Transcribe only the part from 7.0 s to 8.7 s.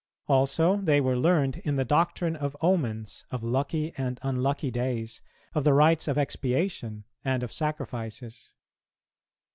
and of sacrifices.